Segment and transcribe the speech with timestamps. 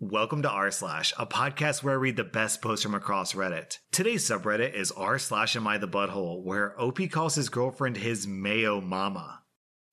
[0.00, 3.78] Welcome to r slash, a podcast where I read the best posts from across Reddit.
[3.90, 8.24] Today's subreddit is r slash am I the butthole, where OP calls his girlfriend his
[8.24, 9.42] mayo mama.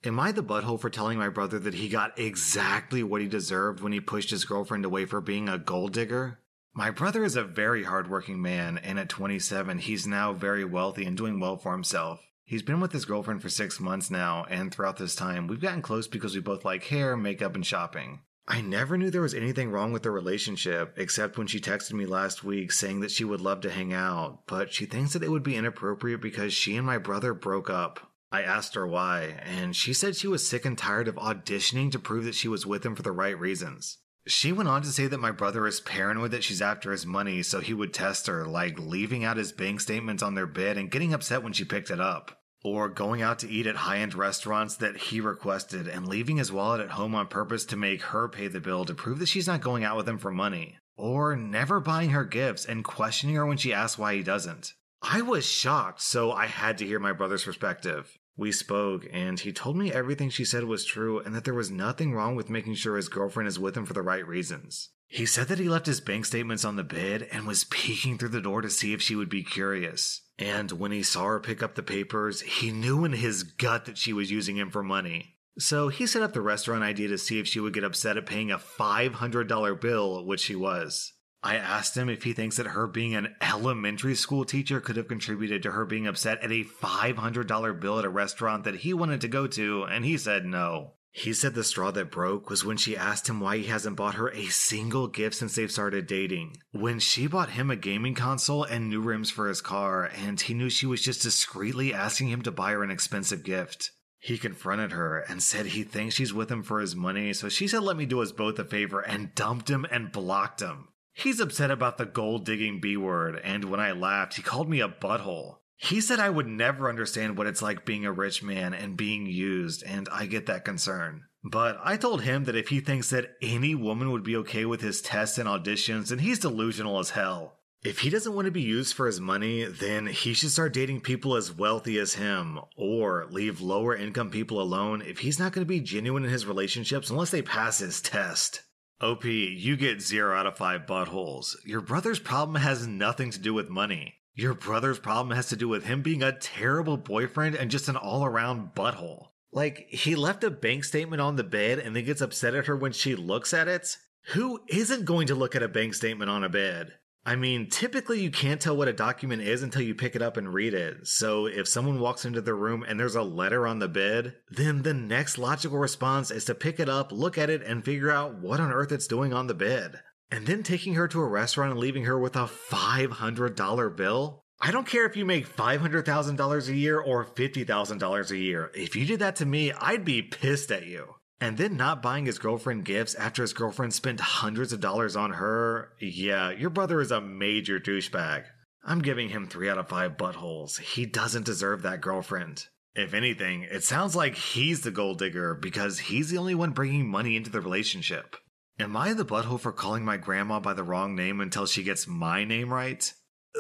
[0.04, 3.82] Am I the butthole for telling my brother that he got exactly what he deserved
[3.82, 6.38] when he pushed his girlfriend away for being a gold digger?
[6.76, 11.18] My brother is a very hardworking man, and at 27, he's now very wealthy and
[11.18, 12.20] doing well for himself.
[12.44, 15.82] He's been with his girlfriend for six months now, and throughout this time, we've gotten
[15.82, 18.20] close because we both like hair, makeup, and shopping.
[18.48, 22.06] I never knew there was anything wrong with the relationship, except when she texted me
[22.06, 25.32] last week saying that she would love to hang out, but she thinks that it
[25.32, 28.12] would be inappropriate because she and my brother broke up.
[28.32, 32.00] I asked her why, and she said she was sick and tired of auditioning to
[32.00, 33.98] prove that she was with him for the right reasons.
[34.28, 37.42] She went on to say that my brother is paranoid that she's after his money,
[37.42, 40.92] so he would test her, like leaving out his bank statements on their bed and
[40.92, 44.16] getting upset when she picked it up or going out to eat at high end
[44.16, 48.28] restaurants that he requested and leaving his wallet at home on purpose to make her
[48.28, 51.36] pay the bill to prove that she's not going out with him for money, or
[51.36, 54.74] never buying her gifts and questioning her when she asks why he doesn't.
[55.04, 58.18] I was shocked, so I had to hear my brother's perspective.
[58.36, 61.70] We spoke, and he told me everything she said was true and that there was
[61.70, 64.90] nothing wrong with making sure his girlfriend is with him for the right reasons.
[65.08, 68.30] He said that he left his bank statements on the bed and was peeking through
[68.30, 70.22] the door to see if she would be curious.
[70.38, 73.98] And when he saw her pick up the papers, he knew in his gut that
[73.98, 75.36] she was using him for money.
[75.58, 78.26] So he set up the restaurant idea to see if she would get upset at
[78.26, 81.14] paying a $500 bill, which she was.
[81.42, 85.08] I asked him if he thinks that her being an elementary school teacher could have
[85.08, 89.22] contributed to her being upset at a $500 bill at a restaurant that he wanted
[89.22, 90.94] to go to, and he said no.
[91.18, 94.16] He said the straw that broke was when she asked him why he hasn't bought
[94.16, 96.58] her a single gift since they've started dating.
[96.72, 100.54] When she bought him a gaming console and new rims for his car, and he
[100.54, 103.92] knew she was just discreetly asking him to buy her an expensive gift.
[104.20, 107.70] He confronted her and said he thinks she's with him for his money, so she
[107.70, 110.90] said let me do us both a favor and dumped him and blocked him.
[111.14, 114.82] He's upset about the gold digging B word, and when I laughed, he called me
[114.82, 115.60] a butthole.
[115.78, 119.26] He said I would never understand what it's like being a rich man and being
[119.26, 121.24] used, and I get that concern.
[121.44, 124.82] But I told him that if he thinks that any woman would be okay with
[124.82, 127.60] his tests and auditions, then he's delusional as hell.
[127.84, 131.02] If he doesn't want to be used for his money, then he should start dating
[131.02, 135.64] people as wealthy as him, or leave lower income people alone if he's not going
[135.64, 138.64] to be genuine in his relationships unless they pass his test.
[139.02, 141.56] OP, you get 0 out of 5 buttholes.
[141.64, 144.16] Your brother's problem has nothing to do with money.
[144.38, 147.96] Your brother's problem has to do with him being a terrible boyfriend and just an
[147.96, 149.30] all around butthole.
[149.54, 152.76] Like, he left a bank statement on the bed and then gets upset at her
[152.76, 153.96] when she looks at it?
[154.34, 156.96] Who isn't going to look at a bank statement on a bed?
[157.26, 160.36] I mean, typically you can't tell what a document is until you pick it up
[160.36, 161.08] and read it.
[161.08, 164.82] So if someone walks into the room and there's a letter on the bed, then
[164.82, 168.42] the next logical response is to pick it up, look at it, and figure out
[168.42, 170.02] what on earth it's doing on the bed
[170.36, 174.42] and then taking her to a restaurant and leaving her with a $500 bill?
[174.60, 178.72] I don't care if you make $500,000 a year or $50,000 a year.
[178.74, 181.16] If you did that to me, I'd be pissed at you.
[181.40, 185.32] And then not buying his girlfriend gifts after his girlfriend spent hundreds of dollars on
[185.32, 185.94] her?
[186.02, 188.44] Yeah, your brother is a major douchebag.
[188.84, 190.80] I'm giving him 3 out of 5 buttholes.
[190.80, 192.66] He doesn't deserve that girlfriend.
[192.94, 197.10] If anything, it sounds like he's the gold digger because he's the only one bringing
[197.10, 198.36] money into the relationship.
[198.78, 202.08] Am I the butthole for calling my grandma by the wrong name until she gets
[202.08, 203.14] my name right?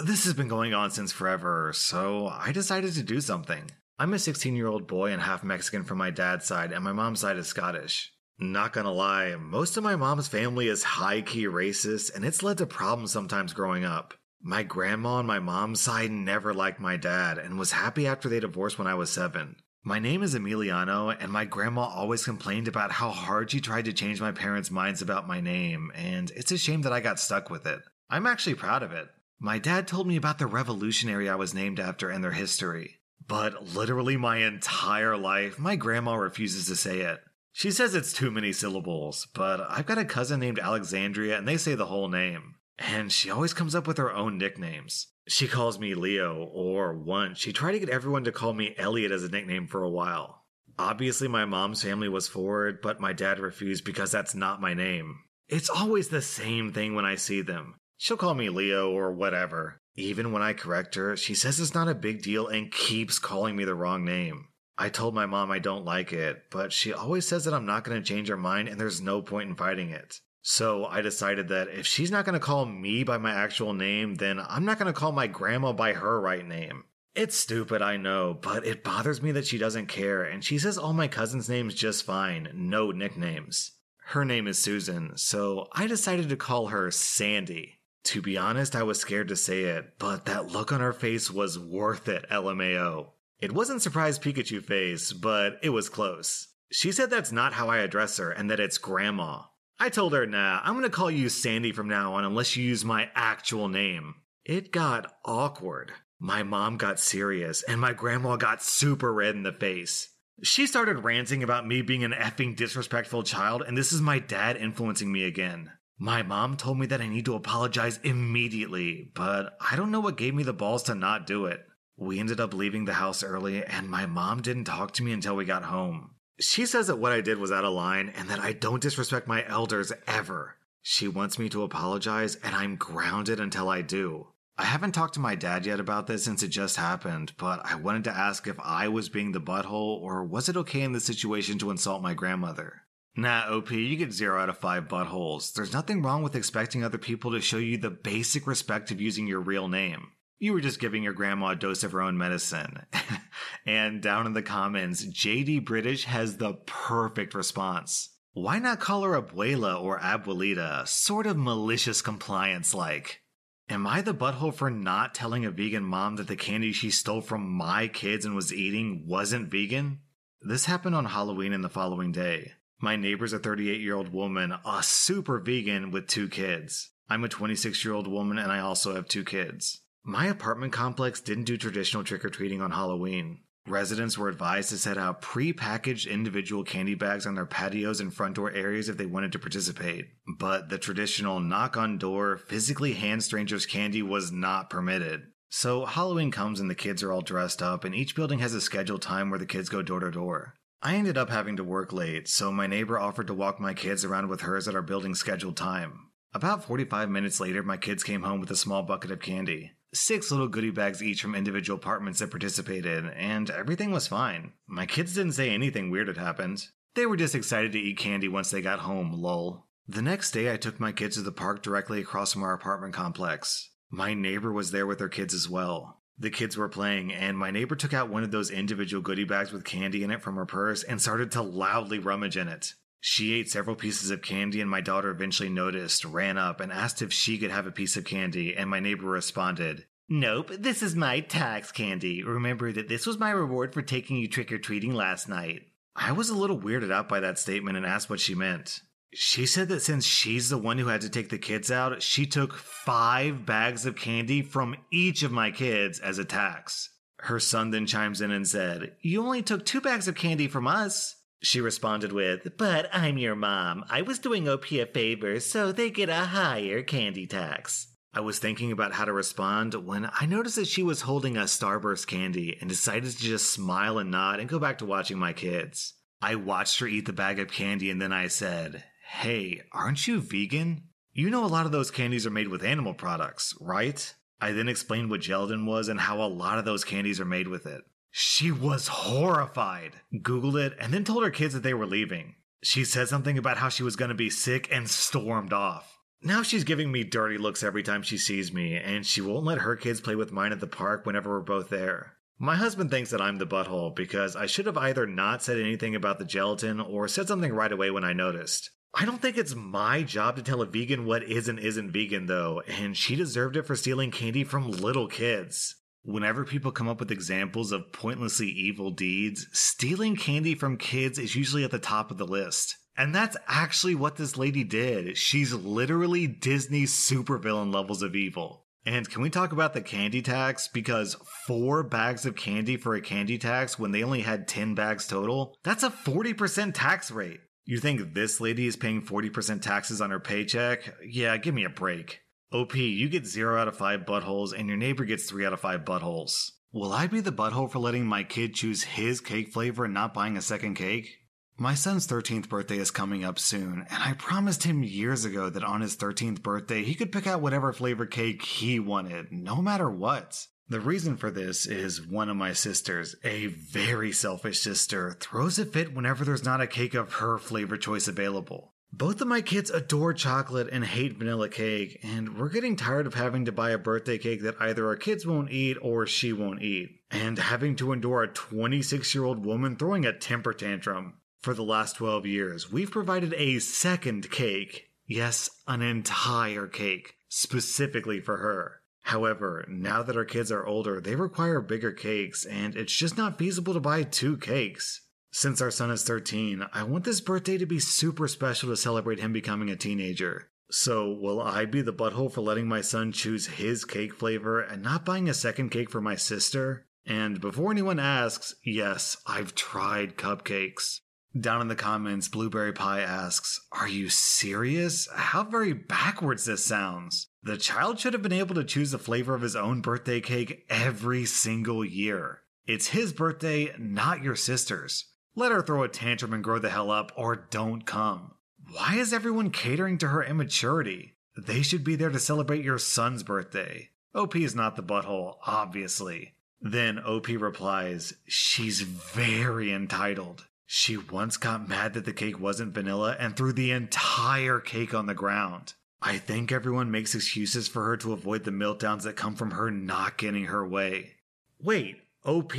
[0.03, 3.71] This has been going on since forever, so I decided to do something.
[3.97, 6.91] I'm a 16 year old boy and half Mexican from my dad's side, and my
[6.91, 8.11] mom's side is Scottish.
[8.39, 12.57] Not gonna lie, most of my mom's family is high key racist, and it's led
[12.57, 14.15] to problems sometimes growing up.
[14.41, 18.41] My grandma on my mom's side never liked my dad and was happy after they
[18.41, 19.55] divorced when I was seven.
[19.87, 23.93] My name is Emiliano, and my grandma always complained about how hard she tried to
[23.93, 27.51] change my parents' minds about my name, and it's a shame that I got stuck
[27.51, 27.83] with it.
[28.09, 29.07] I'm actually proud of it.
[29.39, 32.99] My dad told me about the revolutionary I was named after and their history.
[33.27, 37.19] But literally my entire life, my grandma refuses to say it.
[37.51, 41.57] She says it's too many syllables, but I've got a cousin named Alexandria and they
[41.57, 42.55] say the whole name.
[42.77, 45.07] And she always comes up with her own nicknames.
[45.27, 49.11] She calls me Leo, or once she tried to get everyone to call me Elliot
[49.11, 50.43] as a nickname for a while.
[50.77, 54.73] Obviously, my mom's family was for it, but my dad refused because that's not my
[54.73, 55.19] name.
[55.47, 57.75] It's always the same thing when I see them.
[57.97, 59.79] She'll call me Leo or whatever.
[59.95, 63.55] Even when I correct her, she says it's not a big deal and keeps calling
[63.55, 64.49] me the wrong name.
[64.77, 67.85] I told my mom I don't like it, but she always says that I'm not
[67.85, 70.19] going to change her mind and there's no point in fighting it.
[70.47, 74.13] So I decided that if she's not going to call me by my actual name,
[74.13, 76.83] then I'm not going to call my grandma by her right name.
[77.15, 80.77] It's stupid, I know, but it bothers me that she doesn't care, and she says
[80.77, 83.71] all my cousins' names just fine, no nicknames.
[84.09, 87.79] Her name is Susan, so I decided to call her Sandy.
[88.03, 91.31] To be honest, I was scared to say it, but that look on her face
[91.31, 93.13] was worth it, LMAO.
[93.39, 96.49] It wasn't surprised Pikachu face, but it was close.
[96.71, 99.41] She said that's not how I address her and that it's grandma.
[99.79, 102.85] I told her, nah, I'm gonna call you Sandy from now on unless you use
[102.85, 104.15] my actual name.
[104.45, 105.91] It got awkward.
[106.19, 110.09] My mom got serious and my grandma got super red in the face.
[110.43, 114.57] She started ranting about me being an effing disrespectful child, and this is my dad
[114.57, 115.71] influencing me again.
[115.97, 120.17] My mom told me that I need to apologize immediately, but I don't know what
[120.17, 121.61] gave me the balls to not do it.
[121.95, 125.37] We ended up leaving the house early, and my mom didn't talk to me until
[125.37, 126.14] we got home.
[126.39, 129.27] She says that what I did was out of line and that I don't disrespect
[129.27, 130.57] my elders ever.
[130.81, 134.27] She wants me to apologize, and I'm grounded until I do.
[134.57, 137.75] I haven't talked to my dad yet about this since it just happened, but I
[137.75, 141.05] wanted to ask if I was being the butthole or was it okay in this
[141.05, 142.81] situation to insult my grandmother?
[143.17, 145.53] Nah, OP, you get 0 out of 5 buttholes.
[145.53, 149.25] There's nothing wrong with expecting other people to show you the basic respect of using
[149.25, 150.11] your real name.
[150.37, 152.85] You were just giving your grandma a dose of her own medicine.
[153.65, 158.09] and down in the comments, JD British has the perfect response.
[158.33, 160.85] Why not call her abuela or abuelita?
[160.89, 163.21] Sort of malicious compliance like.
[163.69, 167.21] Am I the butthole for not telling a vegan mom that the candy she stole
[167.21, 169.99] from my kids and was eating wasn't vegan?
[170.41, 172.51] This happened on Halloween and the following day.
[172.79, 176.91] My neighbor's a 38 year old woman, a super vegan with two kids.
[177.09, 179.81] I'm a 26 year old woman and I also have two kids.
[180.07, 183.39] My apartment complex didn't do traditional trick or treating on Halloween.
[183.67, 188.35] Residents were advised to set out pre-packaged individual candy bags on their patios and front
[188.35, 190.05] door areas if they wanted to participate.
[190.37, 195.23] But the traditional knock on door, physically hand strangers candy was not permitted.
[195.49, 198.61] So Halloween comes and the kids are all dressed up and each building has a
[198.61, 200.53] scheduled time where the kids go door to door.
[200.83, 204.05] I ended up having to work late, so my neighbor offered to walk my kids
[204.05, 206.11] around with hers at our building's scheduled time.
[206.31, 210.31] About 45 minutes later, my kids came home with a small bucket of candy six
[210.31, 214.53] little goodie bags each from individual apartments that participated, and everything was fine.
[214.67, 216.67] My kids didn't say anything weird had happened.
[216.95, 219.65] They were just excited to eat candy once they got home, lol.
[219.87, 222.93] The next day, I took my kids to the park directly across from our apartment
[222.93, 223.69] complex.
[223.89, 226.01] My neighbor was there with her kids as well.
[226.17, 229.51] The kids were playing, and my neighbor took out one of those individual goodie bags
[229.51, 232.73] with candy in it from her purse and started to loudly rummage in it.
[233.07, 237.03] She ate several pieces of candy, and my daughter eventually noticed, ran up, and asked
[237.03, 240.95] if she could have a piece of candy, and my neighbor responded, Nope, this is
[240.95, 242.23] my tax candy.
[242.23, 245.67] Remember that this was my reward for taking you trick or treating last night.
[245.95, 248.79] I was a little weirded out by that statement and asked what she meant.
[249.13, 252.25] She said that since she's the one who had to take the kids out, she
[252.25, 256.89] took five bags of candy from each of my kids as a tax.
[257.19, 260.65] Her son then chimes in and said, You only took two bags of candy from
[260.65, 261.17] us.
[261.41, 263.83] She responded with, But I'm your mom.
[263.89, 267.87] I was doing OP a favor, so they get a higher candy tax.
[268.13, 271.41] I was thinking about how to respond when I noticed that she was holding a
[271.41, 275.33] Starburst candy and decided to just smile and nod and go back to watching my
[275.33, 275.93] kids.
[276.21, 280.21] I watched her eat the bag of candy and then I said, Hey, aren't you
[280.21, 280.83] vegan?
[281.11, 284.13] You know a lot of those candies are made with animal products, right?
[284.39, 287.49] I then explained what gelatin was and how a lot of those candies are made
[287.49, 287.83] with it.
[288.17, 292.35] She was horrified, Googled it, and then told her kids that they were leaving.
[292.63, 295.99] She said something about how she was going to be sick and stormed off.
[296.21, 299.57] Now she's giving me dirty looks every time she sees me, and she won't let
[299.57, 302.13] her kids play with mine at the park whenever we're both there.
[302.39, 305.93] My husband thinks that I'm the butthole because I should have either not said anything
[305.93, 308.69] about the gelatin or said something right away when I noticed.
[308.93, 312.27] I don't think it's my job to tell a vegan what is and isn't vegan,
[312.27, 315.75] though, and she deserved it for stealing candy from little kids.
[316.05, 321.35] Whenever people come up with examples of pointlessly evil deeds, stealing candy from kids is
[321.35, 322.77] usually at the top of the list.
[322.95, 325.17] And that's actually what this lady did.
[325.17, 328.67] She's literally Disney's supervillain levels of evil.
[328.85, 330.67] And can we talk about the candy tax?
[330.67, 335.07] Because four bags of candy for a candy tax when they only had 10 bags
[335.07, 337.39] total, that's a 40% tax rate.
[337.65, 340.93] You think this lady is paying 40% taxes on her paycheck?
[341.03, 342.19] Yeah, give me a break.
[342.55, 345.59] OP, you get 0 out of 5 buttholes, and your neighbor gets 3 out of
[345.59, 346.51] 5 buttholes.
[346.71, 350.13] Will I be the butthole for letting my kid choose his cake flavor and not
[350.13, 351.17] buying a second cake?
[351.57, 355.65] My son's 13th birthday is coming up soon, and I promised him years ago that
[355.65, 359.89] on his 13th birthday he could pick out whatever flavor cake he wanted, no matter
[359.89, 360.47] what.
[360.69, 365.65] The reason for this is one of my sisters, a very selfish sister, throws a
[365.65, 368.74] fit whenever there's not a cake of her flavor choice available.
[368.97, 373.15] Both of my kids adore chocolate and hate vanilla cake, and we're getting tired of
[373.15, 376.61] having to buy a birthday cake that either our kids won't eat or she won't
[376.61, 381.15] eat, and having to endure a 26 year old woman throwing a temper tantrum.
[381.41, 384.85] For the last 12 years, we've provided a second cake.
[385.05, 388.79] Yes, an entire cake, specifically for her.
[389.01, 393.37] However, now that our kids are older, they require bigger cakes, and it's just not
[393.37, 395.01] feasible to buy two cakes.
[395.37, 399.19] Since our son is 13, I want this birthday to be super special to celebrate
[399.19, 400.47] him becoming a teenager.
[400.71, 404.81] So, will I be the butthole for letting my son choose his cake flavor and
[404.81, 406.87] not buying a second cake for my sister?
[407.05, 411.01] And before anyone asks, yes, I've tried cupcakes.
[411.37, 415.09] Down in the comments, Blueberry Pie asks, Are you serious?
[415.13, 417.27] How very backwards this sounds.
[417.43, 420.65] The child should have been able to choose the flavor of his own birthday cake
[420.69, 422.43] every single year.
[422.65, 425.11] It's his birthday, not your sister's.
[425.35, 428.35] Let her throw a tantrum and grow the hell up, or don't come.
[428.71, 431.15] Why is everyone catering to her immaturity?
[431.37, 433.89] They should be there to celebrate your son's birthday.
[434.13, 436.35] OP is not the butthole, obviously.
[436.61, 440.47] Then OP replies, She's very entitled.
[440.65, 445.05] She once got mad that the cake wasn't vanilla and threw the entire cake on
[445.05, 445.73] the ground.
[446.01, 449.69] I think everyone makes excuses for her to avoid the meltdowns that come from her
[449.69, 451.15] not getting her way.
[451.59, 452.53] Wait, OP,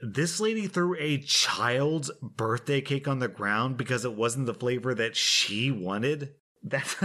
[0.00, 4.94] this lady threw a child's birthday cake on the ground because it wasn't the flavor
[4.94, 6.34] that she wanted?
[6.62, 6.96] That's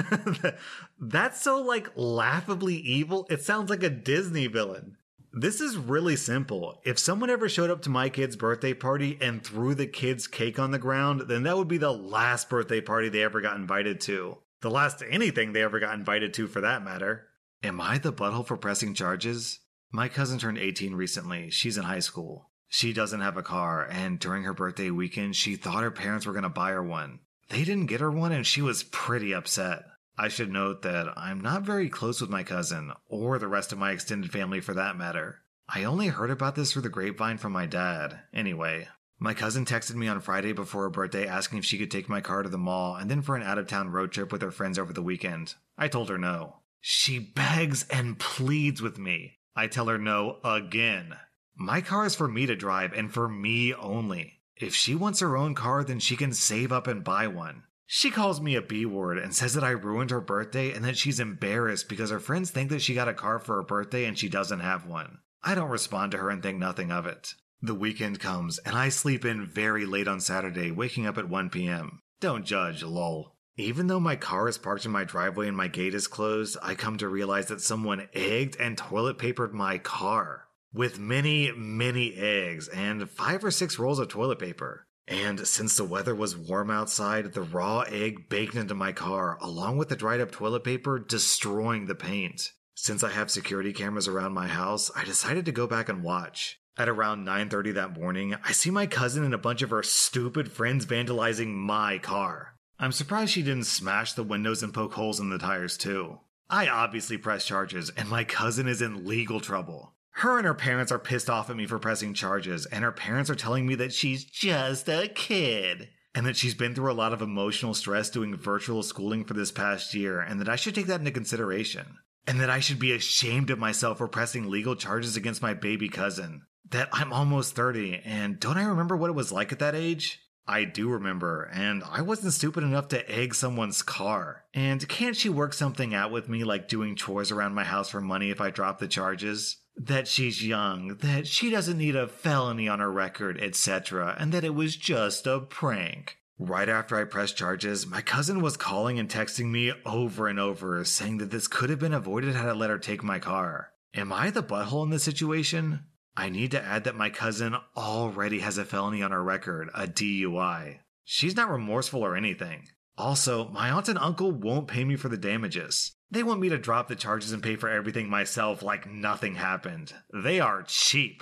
[0.99, 3.27] that's so like laughably evil.
[3.29, 4.97] It sounds like a Disney villain.
[5.33, 6.81] This is really simple.
[6.83, 10.57] If someone ever showed up to my kid's birthday party and threw the kid's cake
[10.57, 14.01] on the ground, then that would be the last birthday party they ever got invited
[14.01, 14.37] to.
[14.61, 17.27] The last anything they ever got invited to, for that matter.
[17.61, 19.59] Am I the butthole for pressing charges?
[19.91, 21.49] My cousin turned 18 recently.
[21.49, 22.49] She's in high school.
[22.67, 26.33] She doesn't have a car, and during her birthday weekend, she thought her parents were
[26.33, 27.19] going to buy her one.
[27.49, 29.83] They didn't get her one, and she was pretty upset.
[30.17, 33.77] I should note that I'm not very close with my cousin, or the rest of
[33.77, 35.43] my extended family for that matter.
[35.69, 38.19] I only heard about this through the grapevine from my dad.
[38.33, 38.87] Anyway,
[39.19, 42.21] my cousin texted me on Friday before her birthday asking if she could take my
[42.21, 44.51] car to the mall and then for an out of town road trip with her
[44.51, 45.55] friends over the weekend.
[45.77, 46.57] I told her no.
[46.81, 49.36] She begs and pleads with me.
[49.57, 51.17] I tell her no again.
[51.55, 54.41] My car is for me to drive and for me only.
[54.55, 57.63] If she wants her own car, then she can save up and buy one.
[57.87, 60.97] She calls me a B word and says that I ruined her birthday and that
[60.97, 64.15] she's embarrassed because her friends think that she got a car for her birthday and
[64.15, 65.19] she doesn't have one.
[65.41, 67.33] I don't respond to her and think nothing of it.
[67.59, 71.49] The weekend comes and I sleep in very late on Saturday, waking up at 1
[71.49, 72.03] p.m.
[72.19, 73.36] Don't judge, lol.
[73.59, 76.75] Even though my car is parked in my driveway and my gate is closed, I
[76.75, 80.45] come to realize that someone egged and toilet papered my car.
[80.71, 84.85] With many, many eggs and five or six rolls of toilet paper.
[85.07, 89.77] And since the weather was warm outside, the raw egg baked into my car, along
[89.77, 92.51] with the dried up toilet paper, destroying the paint.
[92.75, 96.59] Since I have security cameras around my house, I decided to go back and watch.
[96.77, 100.51] At around 9:30 that morning, I see my cousin and a bunch of her stupid
[100.51, 102.56] friends vandalizing my car.
[102.79, 106.19] I'm surprised she didn't smash the windows and poke holes in the tires too.
[106.49, 109.93] I obviously press charges, and my cousin is in legal trouble.
[110.11, 113.29] Her and her parents are pissed off at me for pressing charges, and her parents
[113.29, 115.89] are telling me that she's just a kid.
[116.15, 119.51] And that she's been through a lot of emotional stress doing virtual schooling for this
[119.51, 121.97] past year, and that I should take that into consideration.
[122.25, 125.89] And that I should be ashamed of myself for pressing legal charges against my baby
[125.89, 126.43] cousin.
[126.69, 130.19] That I'm almost 30, and don't I remember what it was like at that age?
[130.47, 134.45] I do remember, and I wasn't stupid enough to egg someone's car.
[134.53, 138.01] And can't she work something out with me, like doing chores around my house for
[138.01, 139.57] money if I drop the charges?
[139.77, 144.43] that she's young, that she doesn't need a felony on her record, etc., and that
[144.43, 146.17] it was just a prank.
[146.39, 150.83] Right after I pressed charges, my cousin was calling and texting me over and over,
[150.83, 153.71] saying that this could have been avoided had I let her take my car.
[153.95, 155.81] Am I the butthole in this situation?
[156.19, 159.85] I need to add that my cousin already has a felony on her record, a
[159.85, 160.79] DUI.
[161.05, 162.69] She's not remorseful or anything.
[162.97, 165.93] Also, my aunt and uncle won't pay me for the damages.
[166.09, 169.93] They want me to drop the charges and pay for everything myself like nothing happened.
[170.11, 171.21] They are cheap.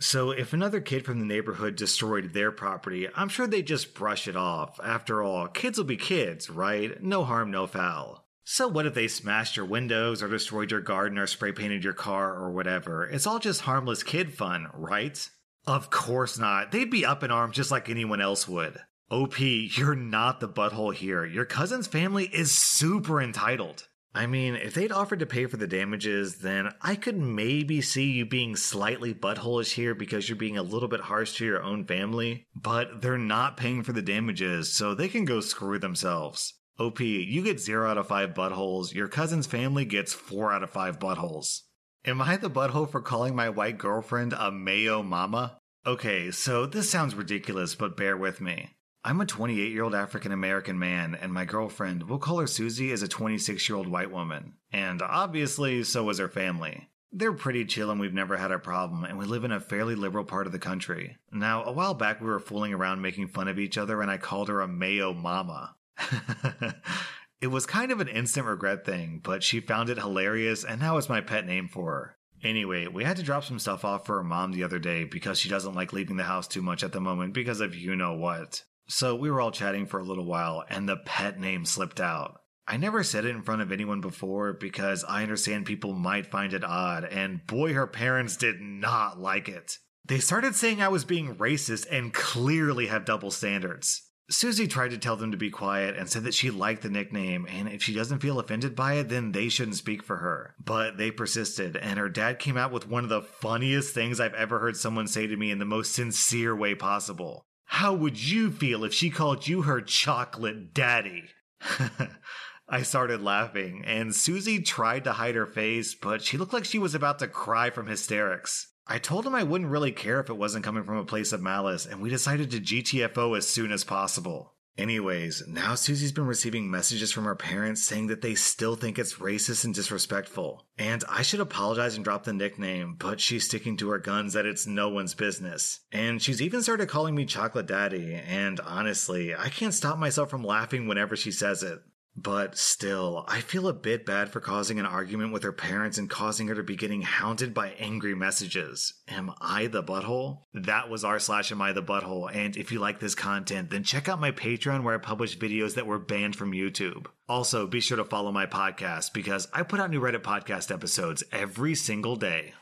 [0.00, 4.26] So, if another kid from the neighborhood destroyed their property, I'm sure they'd just brush
[4.26, 4.80] it off.
[4.82, 7.02] After all, kids will be kids, right?
[7.02, 8.24] No harm, no foul.
[8.52, 11.92] So, what if they smashed your windows or destroyed your garden or spray painted your
[11.92, 13.04] car or whatever?
[13.04, 15.30] It's all just harmless kid fun, right?
[15.68, 16.72] Of course not.
[16.72, 18.76] They'd be up in arms just like anyone else would.
[19.08, 21.24] OP, you're not the butthole here.
[21.24, 23.86] Your cousin's family is super entitled.
[24.16, 28.10] I mean, if they'd offered to pay for the damages, then I could maybe see
[28.10, 31.84] you being slightly buttholeish here because you're being a little bit harsh to your own
[31.84, 32.48] family.
[32.56, 36.54] But they're not paying for the damages, so they can go screw themselves.
[36.80, 40.70] OP, you get 0 out of 5 buttholes, your cousin's family gets 4 out of
[40.70, 41.64] 5 buttholes.
[42.06, 45.58] Am I the butthole for calling my white girlfriend a mayo mama?
[45.86, 48.70] Okay, so this sounds ridiculous, but bear with me.
[49.04, 52.92] I'm a 28 year old African American man, and my girlfriend, we'll call her Susie,
[52.92, 54.54] is a 26 year old white woman.
[54.72, 56.88] And obviously, so is her family.
[57.12, 59.96] They're pretty chill and we've never had a problem, and we live in a fairly
[59.96, 61.18] liberal part of the country.
[61.30, 64.16] Now, a while back we were fooling around making fun of each other, and I
[64.16, 65.74] called her a Mayo Mama.
[67.40, 70.96] it was kind of an instant regret thing, but she found it hilarious, and now
[70.96, 72.16] it's my pet name for her.
[72.42, 75.38] Anyway, we had to drop some stuff off for her mom the other day because
[75.38, 78.14] she doesn't like leaving the house too much at the moment because of you know
[78.14, 78.62] what.
[78.88, 82.40] So we were all chatting for a little while, and the pet name slipped out.
[82.66, 86.52] I never said it in front of anyone before because I understand people might find
[86.54, 89.78] it odd, and boy, her parents did not like it.
[90.04, 94.09] They started saying I was being racist and clearly have double standards.
[94.30, 97.46] Susie tried to tell them to be quiet and said that she liked the nickname,
[97.50, 100.54] and if she doesn't feel offended by it, then they shouldn't speak for her.
[100.64, 104.34] But they persisted, and her dad came out with one of the funniest things I've
[104.34, 107.42] ever heard someone say to me in the most sincere way possible.
[107.64, 111.24] How would you feel if she called you her chocolate daddy?
[112.68, 116.78] I started laughing, and Susie tried to hide her face, but she looked like she
[116.78, 118.68] was about to cry from hysterics.
[118.90, 121.40] I told him I wouldn't really care if it wasn't coming from a place of
[121.40, 124.54] malice, and we decided to GTFO as soon as possible.
[124.76, 129.14] Anyways, now Susie's been receiving messages from her parents saying that they still think it's
[129.14, 130.66] racist and disrespectful.
[130.76, 134.46] And I should apologize and drop the nickname, but she's sticking to her guns that
[134.46, 135.78] it's no one's business.
[135.92, 140.42] And she's even started calling me Chocolate Daddy, and honestly, I can't stop myself from
[140.42, 141.78] laughing whenever she says it.
[142.16, 146.10] But still, I feel a bit bad for causing an argument with her parents and
[146.10, 148.94] causing her to be getting hounded by angry messages.
[149.08, 150.42] Am I the butthole?
[150.52, 153.84] That was r slash am I the butthole, and if you like this content, then
[153.84, 157.06] check out my Patreon where I publish videos that were banned from YouTube.
[157.28, 161.22] Also, be sure to follow my podcast because I put out new Reddit podcast episodes
[161.32, 162.54] every single day.